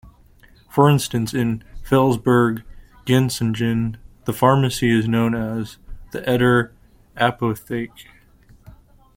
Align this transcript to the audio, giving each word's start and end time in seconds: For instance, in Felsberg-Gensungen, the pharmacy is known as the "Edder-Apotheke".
For 0.67 0.89
instance, 0.89 1.31
in 1.31 1.63
Felsberg-Gensungen, 1.87 3.97
the 4.25 4.33
pharmacy 4.33 4.89
is 4.89 5.07
known 5.07 5.35
as 5.35 5.77
the 6.11 6.23
"Edder-Apotheke". 6.23 8.07